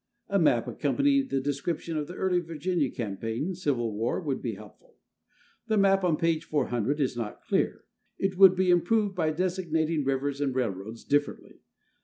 [0.29, 4.95] A map accompanying the description of the early Virginia campaign (Civil War) would be helpful.
[5.67, 7.83] The map on page 400 is not clear;
[8.17, 11.59] it would be improved by designating rivers and railroads differently.